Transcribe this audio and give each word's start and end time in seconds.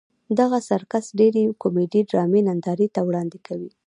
دغه 0.39 0.57
سرکس 0.67 1.05
ډېرې 1.19 1.43
کومیډي 1.61 2.01
ډرامې 2.09 2.41
نندارې 2.47 2.87
ته 2.95 3.01
وړاندې 3.07 3.37
کوي. 3.47 3.71